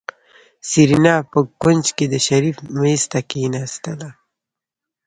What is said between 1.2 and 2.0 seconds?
په کونج